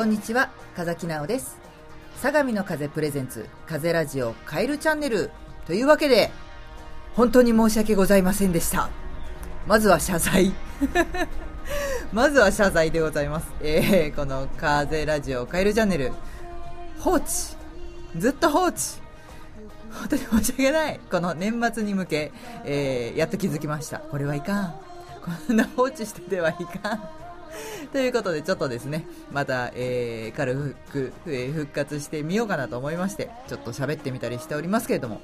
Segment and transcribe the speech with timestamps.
[0.00, 1.58] こんにちは風木直です。
[2.22, 5.30] 相模の風プレゼンツ風ラジオカエルチャンネル。
[5.66, 6.30] というわけで
[7.14, 8.88] 本当に申し訳ございませんでした。
[9.66, 10.54] まずは謝罪。
[12.14, 13.48] まずは謝罪でございます。
[13.60, 16.12] えー、この風ラジオカエルチャンネル。
[16.98, 17.26] 放置。
[18.16, 18.78] ずっと放置。
[19.92, 21.00] 本当に申し訳ない。
[21.10, 22.32] この年末に向け、
[22.64, 23.98] えー、やっと気づきました。
[23.98, 24.74] これはいかん。
[25.46, 27.29] こんな放置しててはいかん。
[27.92, 35.20] ということで、ちょっとですね、また、えー、軽く、えー、復活してみようかなと思いまして、ちょっと喋ってみたりしておりますけれども、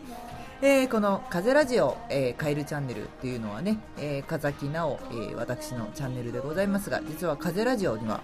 [0.62, 8.20] えー、この風ラジオ、えー、カエルチャンネルっていうのはね、えー、風木直、えー、私のチャンネルでございますが、実は風ラジオには、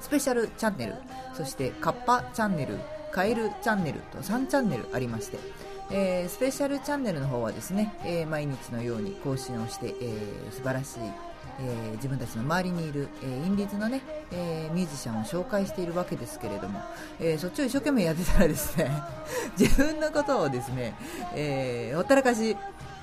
[0.00, 0.94] スペシャルチャンネル、
[1.34, 2.78] そしてカッパチャンネル、
[3.12, 5.38] カエルチャンネルと3チャンネルありまして、
[5.90, 10.98] えー、スペシャルチャンネルの方はですね、えー、毎日のように更新をして、えー、素晴らしい
[11.58, 16.80] えー、自分たちの周りにいる、えー、インディーズのね、えー、ミュージシャンを紹介しているわけですけれども、
[17.20, 18.90] え、そっちを一生懸命やってたらですね
[19.58, 20.94] 自分のことをですね、
[21.34, 22.56] え、ほったらかし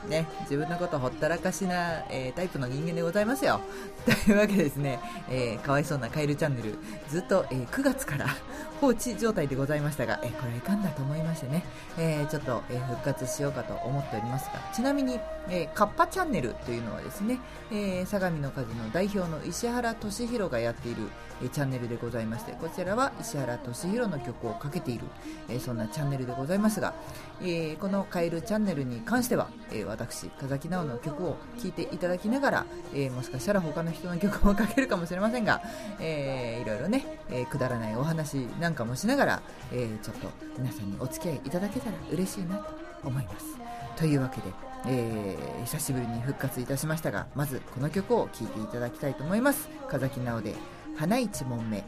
[0.07, 3.61] ね、自分のことほったらかしな、えー、タイプの人間でございますよ。
[4.05, 6.77] というわけですね、えー、かわいそうなカエルチャンネル、
[7.09, 8.27] ずっと、えー、9月から
[8.81, 11.63] 放置状態でございましたが、えこれはいかんだと思いましてね、
[11.97, 17.39] えちょっと、え復活しようかと思っておりますが、ちなみに、えカッパチャンネルというのはですね、
[17.71, 21.03] え相模の風の代表の石原俊弘がやっている、
[21.41, 25.05] えチャンネルでございまして、こちらは石原俊弘の曲をかけている、
[25.47, 26.93] えそんなチャンネルでございますが、
[27.41, 35.61] えこのカエルチャンネルに関しては、え私、風木直の曲を聴いていただきながら、えもしかしたら他の人の曲もかけるかもしれませんが、
[35.99, 40.27] えー、いろいろね、えくだらないお話なんなんかもしながら、えー、ちょっと
[40.57, 42.73] 皆さんにお付き合いいただけたら嬉しいなと
[43.07, 43.45] 思います。
[43.95, 44.47] というわけで、
[44.87, 49.69] えー、久しぶりに復活いたしましたが、まずこの曲を聴いていただきたいと思います。
[49.89, 50.55] 風木直で、
[50.97, 51.83] 花一問目。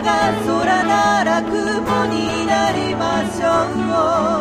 [0.00, 4.35] が空なら雲になりましょう。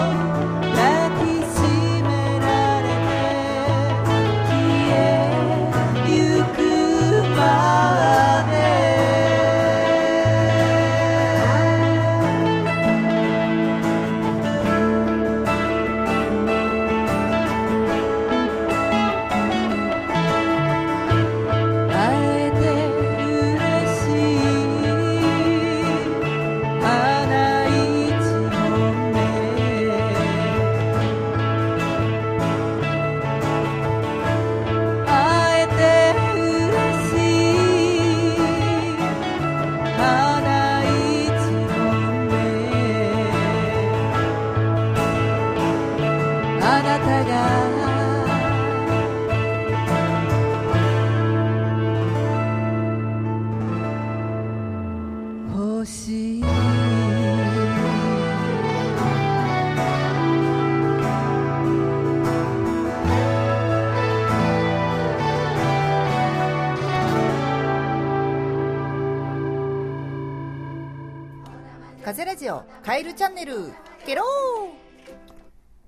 [72.05, 73.73] 風ラジオカエルチャンネル
[74.05, 74.21] ケロ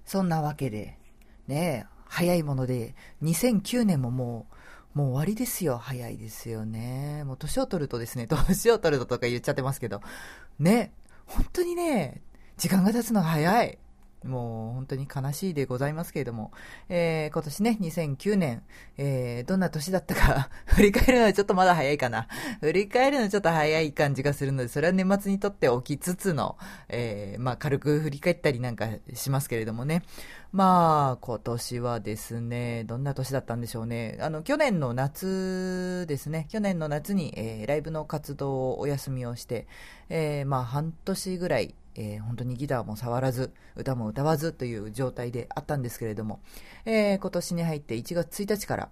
[0.03, 0.97] そんなわけで、
[1.47, 4.47] ね早いもので、2009年もも
[4.95, 5.77] う、もう終わりですよ。
[5.77, 7.23] 早いですよね。
[7.23, 10.01] もう年を取るとですね、 年を取るととか言っちゃってますけど、
[10.57, 10.91] ね、
[11.27, 12.23] 本当にね、
[12.57, 13.77] 時間が経つのが早い。
[14.27, 16.51] もう本当に悲しいでございますけれども、
[16.89, 18.63] えー、今年ね、2009年、
[18.97, 22.27] えー、どんな年だったか 振り返るのはちょっとまだ早いかな。
[22.61, 26.57] 振り返るのはちょっと早い感じがするので、それは年末にとって起きつつの、
[26.89, 30.03] えー、まあ軽く振り返ったりなんかしますけれどもね。
[30.51, 34.17] まあ、今年はですね、どんな年だったんでしょうね。
[34.21, 39.67] あの、去年の夏ですね、去年の夏に、えー、ライブの活動をお休みをして、
[40.09, 46.39] えー、まあ半年ぐらい、えー、本当にギターも触らず、歌も歌わずという状態であったんですけれども、
[46.85, 48.89] えー、今年に入って1月1日から、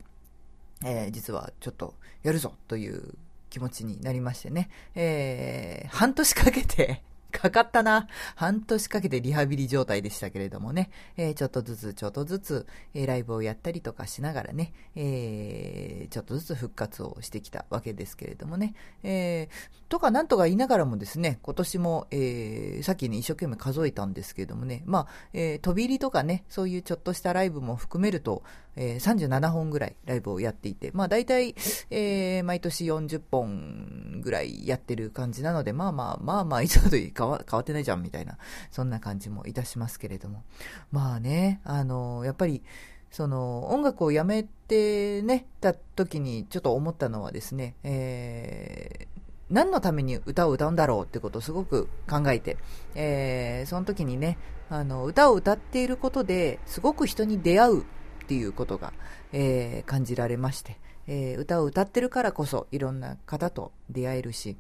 [0.84, 1.94] えー、実はちょっと
[2.24, 3.14] やるぞという
[3.50, 7.04] 気持ちになりましてね、えー、半年かけて
[7.36, 8.08] かかったな。
[8.36, 18.74] 半年かけてリハビリ状態でしたけれどもね、えー、ちょっとずつちょっとずつ、えー、ライブをやったりとかしながらね、えー、ちょっとずつ復活をしてきたわけですけれどもね、
[19.04, 19.50] え
[19.90, 28.44] とかなんとか言いながらもですね、今年も、えさっきね、一生懸命数えたんですけれどもね、まあ、え飛び入りとかね、そういうちょっとしたライブも含めると、
[28.76, 31.56] え37本ぐらいライブをやっていて、まあ大体、
[31.92, 38.38] え毎年40本ぐらいやってる感じなので、まあまあまあまあ、いつもといいか変わってないじゃんみたいな、
[38.72, 40.44] そんな感じもいたしますけれども。
[40.92, 42.64] まあね、あの、やっぱり、
[43.12, 52.58] その音楽をやめてね、た時にちょっと思ったのはですね、えー、何のために歌を歌うんだろうってことをすごく考えて、
[52.94, 54.38] えー、その時にね、
[54.70, 57.86] あの、歌を歌っていることですごく人に出会うっ
[58.28, 58.92] ていうことが、
[59.32, 60.78] えー、感じられまして、
[61.08, 64.58] えー、歌を歌ってるからこそいろんな方と出会えるし、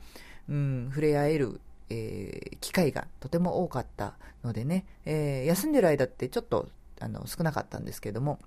[0.47, 1.59] うん、触れ合える
[1.89, 8.39] えー、機会がとても多かったのでね、えー、休んでる間ってちょっとあの少なかったんですけども、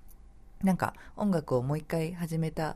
[0.63, 2.75] なんか音楽をもう一回始めた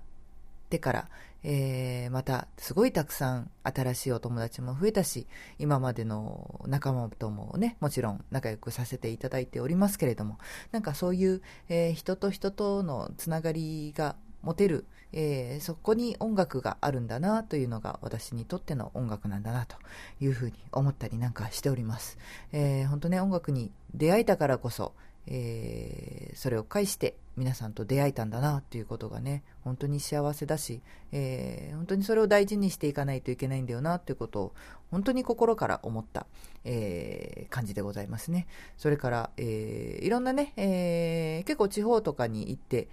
[0.74, 1.10] てから、
[1.44, 5.28] えー、またすごいたくさん新しいお友達も増えたし、
[5.60, 10.40] 今までの仲間ともね、もちろん仲良くさせていただいておりますけれども、
[10.72, 19.78] なんかそういう、えー、人と人とのつながりが持てる、えー、そこに音楽があるんだなというのが私にとっての音楽なんだなと
[20.20, 22.18] いうふうに思ったりなんかしております。
[22.52, 24.94] えー、本当ね、音楽に出会えたからこそ、
[25.26, 30.82] えー、それを介して皆さんと出会えたんだなということがね、本当に幸せだし、
[31.12, 34.54] えー、本当にそれを大事にしていかないといけないんだよなということを
[34.92, 36.28] 本当に心から思った、
[36.66, 38.46] えー、感じでございますね。
[38.78, 42.90] それから、えー、いろんなね、えー、結構地方とかに行って、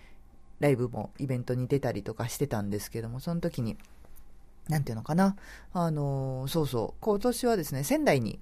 [0.61, 3.77] ライブもイベントに出たりとかしてたんですけども、その時に、
[4.69, 5.37] なんていうのかな、
[5.73, 8.39] あの、そうそう、今年はですね、仙台に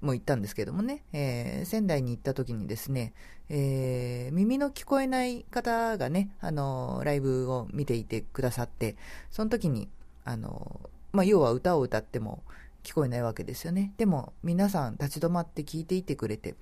[0.00, 3.14] も行ったんですけどもね、えー、仙台に行った時にですね、
[3.48, 8.96] えー、耳の聞こえない方がね、あの、ライブを見ていてくださって、
[9.30, 9.88] その時に、
[10.24, 10.80] あの
[11.12, 12.42] まあ、要は歌を歌っても
[12.82, 13.92] 聞こえないわけですよね。
[13.96, 16.56] でも、皆さん立ち止まって聞いていてくれて、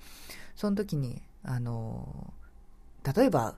[0.56, 2.34] その時に、あの
[3.16, 3.56] 例えば、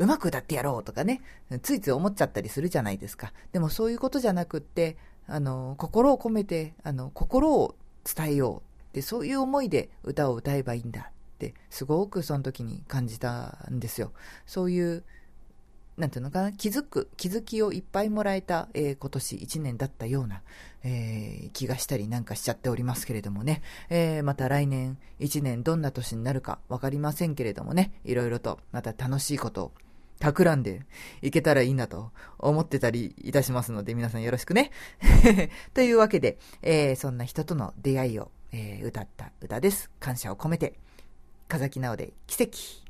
[0.00, 1.20] うまく歌ってやろうとかね、
[1.62, 3.34] ついつい思っちゃったりするじゃないですか。
[3.52, 14.12] でもそういうことじゃなくって、あの、心を込めて、あの、心を伝えようって、そういう思いで歌を歌えばいいんだって、すごくその時に感じたんですよ。
[14.46, 15.04] そういう、
[15.98, 20.40] なんていうのかな、気づく、気づきをいっぱいもらえた、えー、今年1年だったような、
[20.82, 23.60] えー、気がしたりなんかしちゃっておりますけれどもね、
[23.90, 29.72] えー、また来年1年どんな年になるかわかりませんけれどもね、いろいろとまた楽しいことを
[30.20, 30.82] 企んで
[31.22, 34.70] いけたらいいなと思ってたりいたしますので、皆さんよろしくね。
[35.74, 39.90] というわけで、えー、そんな人との出会いを、えー、歌った歌です。
[39.98, 40.78] 感謝を込めて、
[41.48, 42.89] 風木直で奇跡。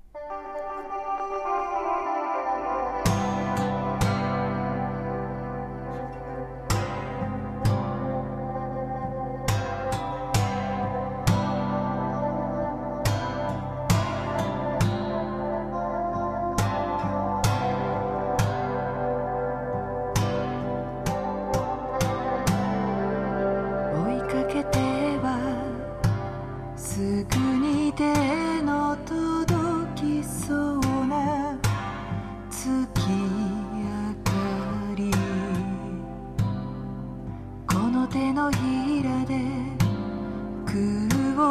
[38.11, 39.38] 手のひらで
[40.67, 40.75] 空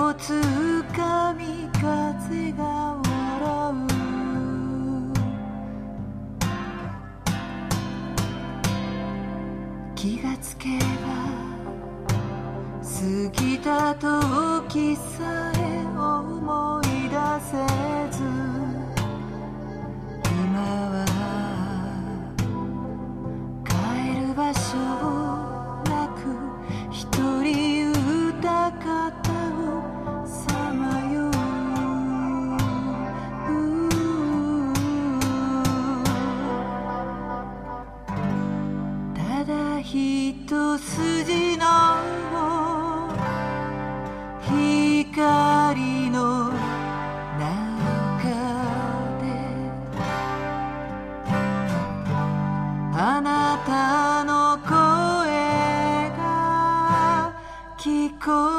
[0.10, 2.64] をつかみ風が
[2.96, 3.88] 笑う。
[9.96, 10.84] 気がつけば
[12.82, 12.88] 過
[13.42, 17.52] ぎた時さえ思い出せ
[18.18, 18.24] ず
[20.24, 20.60] 今
[20.92, 21.09] は
[53.66, 54.70] たの声
[56.18, 57.34] が
[57.78, 58.59] 聞こえ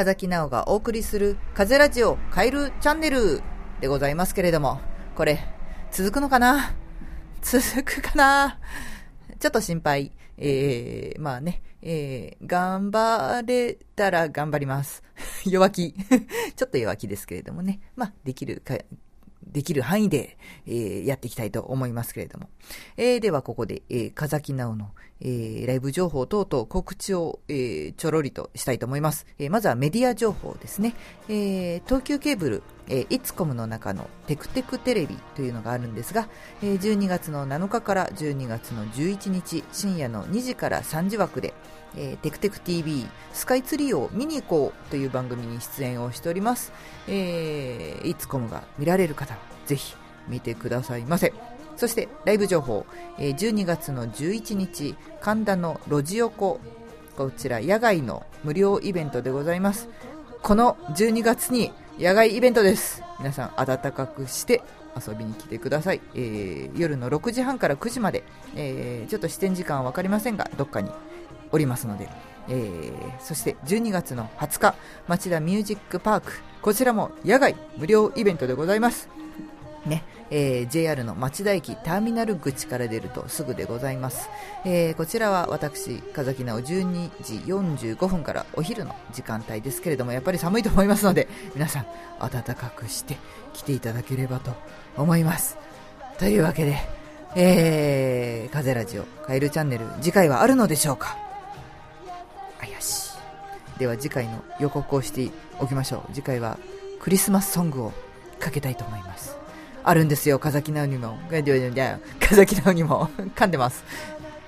[0.00, 3.42] 風木直がお送りする風ラジオカエルチャンネル
[3.82, 4.80] でございますけれども、
[5.14, 5.44] これ、
[5.92, 6.74] 続くのかな？
[7.42, 8.58] 続くかな？
[9.38, 10.12] ちょっと心配。
[10.38, 15.02] えー、まあね、えー、頑張れたら頑張ります。
[15.44, 15.92] 弱気。
[16.56, 17.80] ちょっと弱気ですけれどもね。
[17.94, 18.78] まあ、できるか、
[19.46, 22.48] できる範囲で、えー、やっていきたいと思いますけれども。
[22.96, 29.26] えー、ではここで、えー、風木直の、えー、ライブ情報等々告知を、えー、ちょろりとしたいと思います。
[29.38, 30.94] えー、まずはメディア情報ですね。
[31.28, 36.28] えー、東急ケーブル、えー、イツコムの中のテクテクテレビというのがあるんですが、
[36.62, 41.54] えー、12月の7日から12月の11日深夜の2時から3時枠で、
[41.96, 46.72] えー、テクテク TV スカイツリーを見に行こうという番組に出演をしております。
[47.08, 49.94] えー、イツコムが見られる方はぜひ
[50.28, 51.32] 見てくださいませ。
[51.80, 52.84] そしてライブ情報、
[53.18, 56.60] えー、12月の11日神田の路地横
[57.16, 59.88] こちら野外の無料イベントでございます。
[60.42, 63.02] この12月に野外イベントです。
[63.18, 64.60] 皆さん暖かくして
[64.94, 66.02] 遊びに来てください。
[66.14, 68.24] えー、夜の6時半から9時まで、
[68.56, 70.90] えー、ちょっと視点時間は分かりませんが、どっかに
[71.50, 72.10] おりますので、
[72.50, 74.74] えー、そして12月の20日、
[75.08, 79.08] 町田ミュージックパーク、こちらも野外無料イベントでございます。
[79.86, 84.28] ね、えー、JR の町田駅ターミナル口から出るとすぐでございます。
[84.64, 87.34] えー、こちらは私、風木直12時
[87.94, 91.86] 45分からお昼の時間帯ですけれども、やっぱり寒いと思いますので、皆さん
[92.20, 93.16] 暖かくして
[93.54, 94.52] 来ていただければと
[94.96, 95.56] 思います。
[96.18, 96.76] というわけで、
[97.34, 101.16] えー、風ラジオ、カエルチャンネル、次回はあるのでしょうか？
[102.60, 103.14] 怪し
[103.76, 103.78] い。
[103.78, 106.12] では次回の予告をしておきましょう。
[106.12, 106.58] 次回は
[107.00, 107.92] クリスマスソングを
[108.38, 109.38] かけたいと思います。
[109.82, 111.18] あるんですよ、風木直にも。
[112.20, 113.84] 風木直にも 噛んでます。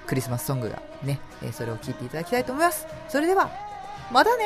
[0.07, 2.87] クリスマスソングがね、え、それを聴いていただきたいと思います。
[3.09, 3.51] それでは、
[4.11, 4.45] またね